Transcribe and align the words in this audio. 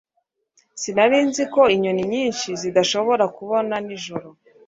Sinari 0.81 1.17
nzi 1.27 1.43
ko 1.53 1.61
inyoni 1.75 2.03
nyinshi 2.13 2.49
zidashobora 2.61 3.25
kubona 3.37 3.73
nijoro. 3.85 4.27